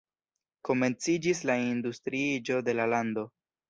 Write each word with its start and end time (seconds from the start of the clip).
Komenciĝis 0.69 1.43
la 1.51 1.59
industriiĝo 1.69 2.63
de 2.71 2.81
la 2.83 2.93
lando. 2.99 3.33